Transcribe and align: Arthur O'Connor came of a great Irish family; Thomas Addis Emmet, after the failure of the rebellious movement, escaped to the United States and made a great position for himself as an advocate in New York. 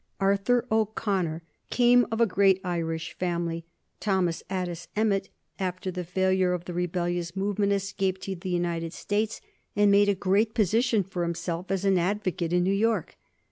Arthur 0.19 0.65
O'Connor 0.71 1.43
came 1.69 2.07
of 2.11 2.19
a 2.19 2.25
great 2.25 2.59
Irish 2.63 3.15
family; 3.19 3.65
Thomas 3.99 4.41
Addis 4.49 4.87
Emmet, 4.95 5.29
after 5.59 5.91
the 5.91 6.03
failure 6.03 6.53
of 6.53 6.65
the 6.65 6.73
rebellious 6.73 7.35
movement, 7.35 7.71
escaped 7.71 8.21
to 8.21 8.35
the 8.35 8.49
United 8.49 8.93
States 8.93 9.41
and 9.75 9.91
made 9.91 10.09
a 10.09 10.15
great 10.15 10.55
position 10.55 11.03
for 11.03 11.21
himself 11.21 11.69
as 11.69 11.85
an 11.85 11.99
advocate 11.99 12.51
in 12.51 12.63
New 12.63 12.73
York. 12.73 13.15